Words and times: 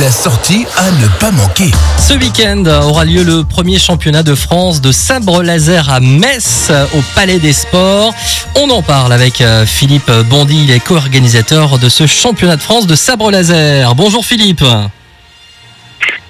La 0.00 0.10
sortie 0.10 0.66
à 0.76 0.90
ne 0.90 1.06
pas 1.20 1.30
manquer. 1.30 1.70
Ce 1.98 2.14
week-end 2.14 2.64
aura 2.66 3.04
lieu 3.04 3.22
le 3.22 3.44
premier 3.44 3.78
championnat 3.78 4.24
de 4.24 4.34
France 4.34 4.80
de 4.80 4.90
sabre 4.90 5.42
laser 5.42 5.88
à 5.88 6.00
Metz 6.00 6.72
au 6.94 7.00
Palais 7.14 7.38
des 7.38 7.52
Sports. 7.52 8.12
On 8.56 8.70
en 8.70 8.82
parle 8.82 9.12
avec 9.12 9.40
euh, 9.40 9.64
Philippe 9.64 10.10
Bondy, 10.28 10.64
il 10.64 10.70
est 10.72 10.80
co-organisateur 10.80 11.78
de 11.78 11.88
ce 11.88 12.08
championnat 12.08 12.56
de 12.56 12.62
France 12.62 12.88
de 12.88 12.96
sabre 12.96 13.30
laser. 13.30 13.94
Bonjour 13.94 14.26
Philippe. 14.26 14.64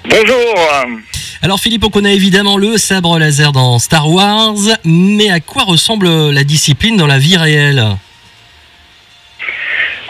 Bonjour. 0.07 0.55
Alors 1.41 1.59
Philippe, 1.59 1.85
on 1.85 1.89
connaît 1.89 2.13
évidemment 2.13 2.57
le 2.57 2.77
sabre 2.77 3.17
laser 3.17 3.51
dans 3.51 3.79
Star 3.79 4.11
Wars, 4.11 4.53
mais 4.83 5.31
à 5.31 5.39
quoi 5.39 5.63
ressemble 5.63 6.29
la 6.29 6.43
discipline 6.43 6.97
dans 6.97 7.07
la 7.07 7.17
vie 7.17 7.37
réelle? 7.37 7.97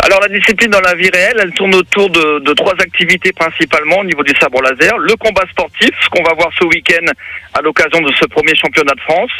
Alors 0.05 0.19
la 0.19 0.27
discipline 0.27 0.69
dans 0.69 0.81
la 0.81 0.93
vie 0.93 1.09
réelle, 1.11 1.39
elle 1.41 1.51
tourne 1.53 1.73
autour 1.73 2.11
de, 2.11 2.53
trois 2.53 2.73
activités 2.73 3.33
principalement 3.33 3.97
au 4.01 4.03
niveau 4.03 4.21
du 4.21 4.33
sabre 4.39 4.61
laser. 4.61 4.95
Le 4.99 5.15
combat 5.15 5.41
sportif, 5.49 5.89
ce 5.99 6.09
qu'on 6.09 6.21
va 6.21 6.35
voir 6.35 6.51
ce 6.59 6.63
week-end 6.65 7.07
à 7.55 7.61
l'occasion 7.63 7.99
de 8.01 8.13
ce 8.13 8.25
premier 8.27 8.53
championnat 8.53 8.93
de 8.93 9.01
France, 9.01 9.31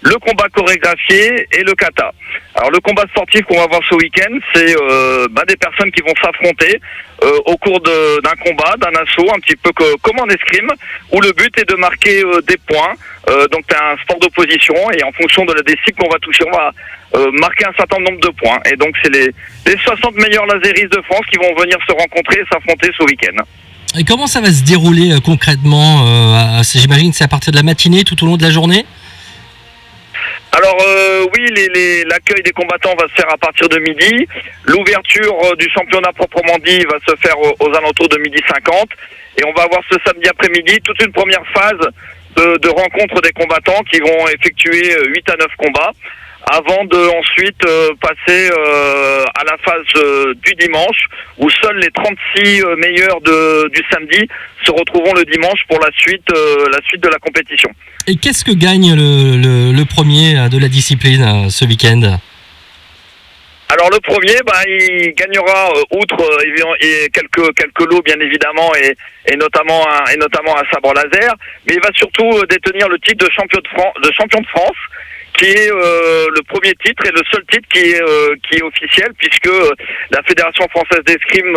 le 0.00 0.14
combat 0.14 0.48
chorégraphié 0.48 1.46
et 1.52 1.62
le 1.62 1.74
kata. 1.74 2.10
Alors 2.54 2.70
le 2.70 2.80
combat 2.80 3.02
sportif 3.10 3.42
qu'on 3.42 3.58
va 3.58 3.66
voir 3.66 3.82
ce 3.86 3.96
week-end, 3.96 4.38
c'est 4.54 4.74
euh, 4.80 5.26
bah, 5.30 5.42
des 5.46 5.56
personnes 5.56 5.90
qui 5.90 6.00
vont 6.00 6.14
s'affronter 6.22 6.80
euh, 7.22 7.38
au 7.44 7.58
cours 7.58 7.80
d'un 7.80 8.36
combat, 8.42 8.76
d'un 8.78 8.98
assaut, 9.02 9.28
un 9.28 9.40
petit 9.40 9.56
peu 9.56 9.72
comme 10.00 10.20
en 10.20 10.28
escrime, 10.28 10.70
où 11.12 11.20
le 11.20 11.32
but 11.32 11.52
est 11.58 11.68
de 11.68 11.76
marquer 11.76 12.24
euh, 12.24 12.40
des 12.48 12.56
points. 12.66 12.94
Euh, 13.30 13.46
donc 13.48 13.62
c'est 13.70 13.76
un 13.76 13.96
sport 14.02 14.18
d'opposition 14.18 14.74
et 14.92 15.02
en 15.02 15.12
fonction 15.12 15.44
de 15.46 15.52
la 15.54 15.62
des 15.62 15.76
cibles 15.84 15.98
qu'on 15.98 16.10
va 16.10 16.18
toucher, 16.18 16.44
on 16.46 16.56
va 16.56 16.70
euh, 17.16 17.30
marquer 17.32 17.64
un 17.66 17.72
certain 17.76 17.98
nombre 18.00 18.20
de 18.20 18.28
points. 18.28 18.58
Et 18.70 18.76
donc 18.76 18.94
c'est 19.02 19.10
les, 19.10 19.30
les 19.66 19.78
60 19.78 20.14
meilleurs 20.16 20.44
laséristes 20.46 20.92
de 20.92 21.00
France 21.02 21.24
qui 21.30 21.38
vont 21.38 21.54
venir 21.58 21.78
se 21.88 21.92
rencontrer 21.92 22.40
et 22.40 22.44
s'affronter 22.52 22.90
ce 22.98 23.04
week-end. 23.04 23.42
Et 23.98 24.04
comment 24.04 24.26
ça 24.26 24.40
va 24.40 24.50
se 24.52 24.62
dérouler 24.64 25.12
euh, 25.12 25.20
concrètement 25.24 26.04
J'imagine 26.62 27.12
que 27.12 27.16
c'est 27.16 27.24
à 27.24 27.28
partir 27.28 27.52
de 27.52 27.56
la 27.56 27.62
matinée, 27.62 28.04
tout 28.04 28.22
au 28.24 28.26
long 28.26 28.36
de 28.36 28.42
la 28.42 28.50
journée? 28.50 28.84
Alors 30.56 30.76
euh, 30.86 31.26
oui, 31.36 31.46
les- 31.56 31.68
les- 31.68 32.04
l'accueil 32.04 32.42
des 32.42 32.52
combattants 32.52 32.94
va 32.98 33.08
se 33.08 33.14
faire 33.14 33.30
à 33.32 33.36
partir 33.36 33.68
de 33.68 33.78
midi. 33.78 34.26
L'ouverture 34.64 35.34
euh, 35.44 35.56
du 35.56 35.68
championnat 35.70 36.12
proprement 36.12 36.56
dit 36.64 36.78
va 36.84 36.98
se 37.08 37.14
faire 37.20 37.34
euh, 37.44 37.52
aux 37.58 37.74
alentours 37.74 38.08
de 38.08 38.18
midi 38.18 38.38
50. 38.48 38.88
Et 39.38 39.44
on 39.44 39.52
va 39.52 39.64
avoir 39.64 39.80
ce 39.90 39.96
samedi 40.06 40.28
après-midi 40.28 40.78
toute 40.84 41.00
une 41.02 41.10
première 41.12 41.42
phase 41.52 41.88
de, 42.36 42.58
de 42.58 42.68
rencontre 42.68 43.20
des 43.22 43.32
combattants 43.32 43.82
qui 43.90 44.00
vont 44.00 44.28
effectuer 44.28 44.96
euh, 44.96 45.12
8 45.14 45.30
à 45.30 45.36
9 45.36 45.46
combats 45.58 45.92
avant 46.46 46.84
de 46.84 47.18
ensuite 47.18 47.64
euh, 47.66 47.90
passer 48.00 48.50
euh, 48.50 49.24
à 49.34 49.44
la 49.44 49.56
phase 49.64 49.84
euh, 49.96 50.34
du 50.44 50.52
dimanche 50.54 51.06
où 51.38 51.48
seuls 51.62 51.78
les 51.78 51.90
36 51.90 52.62
euh, 52.62 52.76
meilleurs 52.76 53.20
du 53.20 53.82
samedi 53.90 54.28
se 54.62 54.70
retrouveront 54.70 55.14
le 55.14 55.24
dimanche 55.24 55.60
pour 55.68 55.78
la 55.80 55.90
suite, 55.96 56.26
euh, 56.34 56.66
la 56.70 56.80
suite 56.86 57.02
de 57.02 57.08
la 57.08 57.18
compétition. 57.18 57.70
Et 58.06 58.16
qu'est-ce 58.16 58.44
que 58.44 58.52
gagne 58.52 58.94
le, 58.94 59.84
premier 59.84 60.38
euh, 60.38 60.48
de 60.48 60.58
la 60.58 60.68
discipline 60.68 61.22
euh, 61.22 61.48
ce 61.48 61.64
week-end? 61.64 62.18
Alors 63.74 63.90
le 63.90 63.98
premier, 63.98 64.36
bah, 64.46 64.62
il 64.68 65.12
gagnera 65.14 65.72
euh, 65.74 65.98
outre 65.98 66.20
euh, 66.22 67.08
quelques 67.12 67.54
quelques 67.56 67.90
lots 67.90 68.02
bien 68.02 68.20
évidemment 68.20 68.72
et, 68.76 68.94
et 69.26 69.34
notamment 69.34 69.84
un, 69.90 70.12
et 70.12 70.16
notamment 70.16 70.56
un 70.56 70.62
sabre 70.72 70.94
laser, 70.94 71.34
mais 71.66 71.74
il 71.74 71.80
va 71.80 71.90
surtout 71.92 72.30
euh, 72.38 72.46
détenir 72.46 72.88
le 72.88 73.00
titre 73.00 73.26
de 73.26 73.32
champion 73.32 73.58
de 73.58 73.68
France, 73.68 73.94
de 74.00 74.12
champion 74.12 74.40
de 74.42 74.46
France, 74.46 74.78
qui 75.36 75.46
est 75.46 75.70
le 75.70 76.42
premier 76.46 76.72
titre 76.84 77.04
et 77.04 77.10
le 77.10 77.22
seul 77.32 77.44
titre 77.50 77.68
qui 77.68 77.80
est 77.80 78.00
qui 78.48 78.58
est 78.58 78.62
officiel 78.62 79.12
puisque 79.18 79.50
la 80.12 80.22
Fédération 80.22 80.68
française 80.68 81.02
d'escrime 81.04 81.52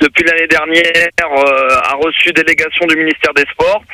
depuis 0.00 0.24
l'année 0.24 0.46
dernière 0.46 1.10
a 1.20 1.94
reçu 1.96 2.32
délégation 2.32 2.86
du 2.86 2.96
ministère 2.96 3.34
des 3.34 3.44
Sports 3.52 3.84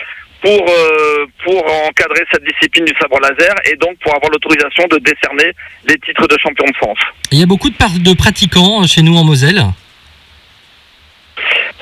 pour 0.43 0.67
euh, 0.69 1.27
pour 1.45 1.65
encadrer 1.89 2.25
cette 2.33 2.45
discipline 2.45 2.85
du 2.85 2.95
sabre 3.01 3.19
laser 3.21 3.55
et 3.71 3.77
donc 3.77 3.97
pour 4.03 4.15
avoir 4.15 4.31
l'autorisation 4.31 4.85
de 4.91 4.99
décerner 4.99 5.53
les 5.89 5.97
titres 5.99 6.27
de 6.27 6.37
champion 6.39 6.67
de 6.67 6.77
France. 6.77 6.99
Il 7.33 7.39
y 7.39 7.43
a 7.43 7.47
beaucoup 7.47 7.71
de, 7.71 8.15
pratiquants 8.15 8.83
euh, 8.83 8.87
chez 8.87 9.03
nous 9.03 9.17
en 9.17 9.25
Moselle. 9.25 9.63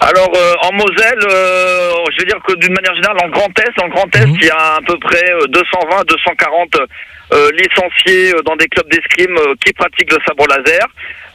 Alors 0.00 0.30
euh, 0.36 0.54
en 0.62 0.72
Moselle, 0.72 1.18
euh, 1.30 1.92
je 2.12 2.18
veux 2.20 2.26
dire 2.26 2.40
que 2.46 2.54
d'une 2.56 2.74
manière 2.74 2.94
générale, 2.94 3.16
en 3.24 3.28
Grand 3.28 3.50
Est, 3.58 3.82
en 3.82 3.88
Grand 3.88 4.14
Est, 4.16 4.26
Mhm. 4.26 4.36
il 4.40 4.46
y 4.46 4.50
a 4.50 4.74
à 4.76 4.80
peu 4.86 4.98
près 4.98 5.30
euh, 5.32 5.46
220, 5.48 6.04
240 6.08 6.76
euh, 6.76 6.86
licenciés 7.52 8.34
euh, 8.34 8.42
dans 8.42 8.56
des 8.56 8.68
clubs 8.68 8.88
d'escrime 8.88 9.36
euh, 9.38 9.54
qui 9.64 9.72
pratiquent 9.72 10.12
le 10.12 10.18
sabre 10.26 10.46
laser. 10.48 10.86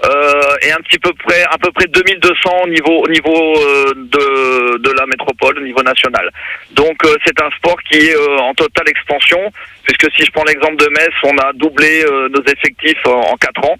Euh, 0.05 0.55
et 0.61 0.71
un 0.71 0.77
petit 0.77 0.97
peu 0.97 1.11
près, 1.25 1.43
à 1.43 1.57
peu 1.57 1.69
près 1.73 1.85
2200 1.87 2.49
au 2.63 2.67
niveau, 2.69 3.03
au 3.03 3.07
niveau 3.09 3.57
euh, 3.57 3.93
de, 3.95 4.77
de 4.77 4.91
la 4.97 5.05
métropole, 5.05 5.57
au 5.57 5.61
niveau 5.61 5.83
national. 5.83 6.31
Donc 6.71 6.95
euh, 7.03 7.17
c'est 7.25 7.41
un 7.41 7.49
sport 7.57 7.75
qui 7.83 7.97
est 7.97 8.15
euh, 8.15 8.37
en 8.37 8.53
totale 8.53 8.87
expansion, 8.87 9.51
puisque 9.83 10.09
si 10.15 10.23
je 10.25 10.31
prends 10.31 10.45
l'exemple 10.45 10.77
de 10.77 10.87
Metz, 10.87 11.11
on 11.23 11.37
a 11.39 11.51
doublé 11.53 12.05
euh, 12.05 12.29
nos 12.29 12.41
effectifs 12.43 13.05
en, 13.05 13.19
en 13.33 13.35
4 13.35 13.65
ans, 13.65 13.75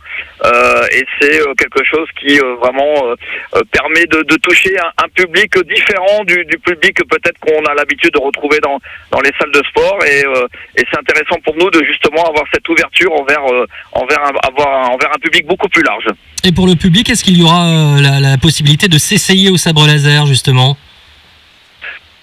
Euh, 0.45 0.85
et 0.97 1.05
c'est 1.19 1.41
euh, 1.41 1.53
quelque 1.57 1.83
chose 1.83 2.07
qui 2.19 2.39
euh, 2.39 2.55
vraiment 2.55 2.93
euh, 3.05 3.15
euh, 3.55 3.61
permet 3.71 4.05
de, 4.05 4.21
de 4.23 4.35
toucher 4.37 4.73
un, 4.79 4.91
un 5.05 5.09
public 5.09 5.51
différent 5.75 6.23
du, 6.25 6.43
du 6.45 6.57
public 6.59 6.95
peut-être 7.09 7.39
qu'on 7.39 7.63
a 7.65 7.73
l'habitude 7.75 8.13
de 8.13 8.19
retrouver 8.19 8.59
dans, 8.59 8.79
dans 9.11 9.19
les 9.21 9.31
salles 9.37 9.51
de 9.51 9.63
sport, 9.69 9.97
et, 10.05 10.25
euh, 10.25 10.47
et 10.77 10.83
c'est 10.89 10.99
intéressant 10.99 11.39
pour 11.45 11.55
nous 11.55 11.69
de 11.69 11.81
justement 11.83 12.08
avoir 12.17 12.45
cette 12.53 12.67
ouverture 12.67 13.11
envers, 13.13 13.45
euh, 13.51 13.65
envers, 13.93 14.19
un, 14.23 14.31
avoir 14.47 14.91
envers 14.91 15.09
un 15.15 15.19
public 15.19 15.45
beaucoup 15.45 15.69
plus 15.69 15.83
large. 15.83 16.07
Et 16.43 16.51
pour 16.51 16.67
le 16.67 16.75
public, 16.75 17.09
est-ce 17.09 17.23
qu'il 17.23 17.37
y 17.37 17.43
aura 17.43 17.67
euh, 17.67 18.01
la, 18.01 18.19
la 18.19 18.37
possibilité 18.37 18.87
de 18.87 18.97
s'essayer 18.97 19.49
au 19.49 19.57
sabre 19.57 19.85
laser 19.85 20.25
justement? 20.25 20.77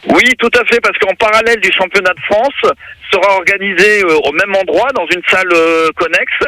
Oui, 0.09 0.23
tout 0.39 0.51
à 0.55 0.65
fait, 0.67 0.81
parce 0.81 0.97
qu'en 0.99 1.15
parallèle 1.15 1.61
du 1.61 1.71
championnat 1.73 2.13
de 2.15 2.21
France 2.31 2.73
sera 3.13 3.37
organisée 3.37 4.03
euh, 4.05 4.19
au 4.25 4.33
même 4.33 4.55
endroit, 4.55 4.89
dans 4.95 5.07
une 5.07 5.23
salle 5.29 5.49
euh, 5.53 5.89
connexe, 5.97 6.41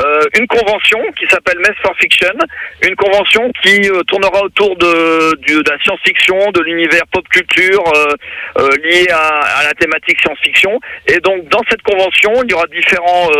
euh, 0.00 0.20
une 0.38 0.46
convention 0.46 1.00
qui 1.18 1.26
s'appelle 1.26 1.58
Mess 1.58 1.76
for 1.82 1.94
Fiction, 1.98 2.34
une 2.82 2.96
convention 2.96 3.50
qui 3.62 3.88
tournera 4.08 4.42
autour 4.42 4.76
de, 4.76 5.70
la 5.70 5.78
science-fiction, 5.82 6.50
de 6.52 6.60
l'univers 6.62 7.02
pop 7.12 7.26
culture 7.28 7.84
lié 8.82 9.06
à, 9.10 9.64
la 9.64 9.72
thématique 9.74 10.18
science-fiction. 10.20 10.78
Et 11.06 11.18
donc, 11.20 11.48
dans 11.48 11.62
cette 11.68 11.82
convention, 11.82 12.32
il 12.44 12.50
y 12.50 12.54
aura 12.54 12.66
différents 12.66 13.30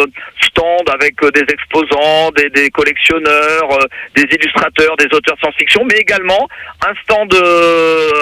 stands 0.41 0.93
avec 0.93 1.15
des 1.35 1.45
exposants, 1.53 2.31
des, 2.33 2.71
collectionneurs, 2.71 3.79
des 4.15 4.23
illustrateurs, 4.23 4.97
des 4.97 5.07
auteurs 5.13 5.37
science-fiction, 5.41 5.85
mais 5.91 5.99
également 5.99 6.49
un 6.87 6.95
stand 7.03 7.35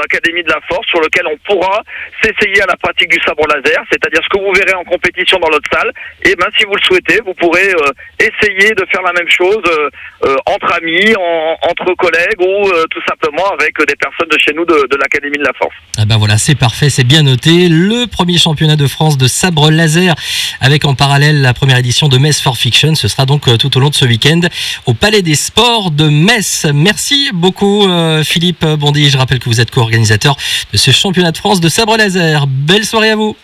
Académie 0.05 0.43
de 0.43 0.51
la 0.51 0.61
Force 0.69 0.87
sur 0.89 1.01
lequel 1.01 1.27
on 1.27 1.37
pourra 1.47 1.83
s'essayer 2.23 2.62
à 2.62 2.67
la 2.67 2.77
pratique 2.77 3.09
du 3.09 3.21
sabre 3.21 3.47
laser, 3.47 3.83
c'est-à-dire 3.91 4.21
ce 4.23 4.29
que 4.29 4.42
vous 4.47 4.53
verrez 4.53 4.75
en 4.75 4.85
compétition 4.85 5.39
dans 5.41 5.51
notre 5.51 5.69
salle. 5.73 5.91
Et 6.25 6.35
ben 6.37 6.47
si 6.59 6.65
vous 6.65 6.75
le 6.75 6.83
souhaitez, 6.83 7.19
vous 7.27 7.35
pourrez 7.35 7.69
euh, 7.71 7.91
essayer 8.19 8.71
de 8.75 8.85
faire 8.91 9.03
la 9.03 9.13
même 9.13 9.29
chose 9.29 9.63
euh, 9.67 9.89
euh, 10.27 10.37
entre 10.47 10.73
amis, 10.75 11.15
en- 11.17 11.57
entre 11.71 11.95
collègues 11.95 12.41
ou 12.41 12.71
tout 12.91 13.03
simplement 13.09 13.49
avec 13.59 13.73
des 13.87 13.97
personnes 13.97 14.29
de 14.31 14.39
chez 14.39 14.53
nous 14.55 14.65
de, 14.65 14.87
de 14.91 14.97
l'Académie 14.97 15.39
de 15.39 15.45
la 15.45 15.53
Force. 15.59 15.75
Ah 15.99 16.05
ben 16.05 16.17
voilà, 16.19 16.39
c'est 16.39 16.55
parfait, 16.55 16.91
c'est 16.91 17.05
bien 17.05 17.23
noté. 17.23 17.69
Le 17.69 18.07
premier 18.07 18.39
championnat 18.39 18.77
de 18.77 18.87
France 18.87 19.17
de 19.19 19.27
sabre 19.27 19.71
laser 19.71 20.15
avec 20.61 20.85
en 20.85 20.95
parallèle 20.95 21.41
la 21.43 21.55
première 21.55 21.79
édition 21.79 22.09
de 22.09 22.19
Metz 22.19 22.41
for 22.41 22.57
Fiction. 22.57 22.95
Ce 22.95 23.09
sera 23.09 23.27
donc 23.27 23.43
tout 23.59 23.77
au 23.77 23.81
long 23.81 23.89
de 23.91 23.95
ce 23.95 24.05
week-end 24.05 24.41
au 24.87 24.95
Palais 24.95 25.23
des 25.23 25.35
Sports 25.35 25.91
de 25.91 26.09
Metz. 26.09 26.67
Merci 26.75 27.31
beaucoup 27.33 27.87
Philippe 28.25 28.65
Bondy. 28.65 29.11
Je 29.11 29.19
rappelle 29.19 29.39
que 29.39 29.47
vous 29.49 29.61
êtes 29.61 29.71
co-organisateur 29.71 30.37
de 30.73 30.79
ce 30.79 30.91
championnat 30.91 31.33
de 31.33 31.37
France 31.39 31.61
de 31.61 31.69
sabre 31.69 31.97
laser. 31.97 32.47
Belle 32.47 32.85
soirée 32.85 33.11
à 33.11 33.17
vous. 33.17 33.37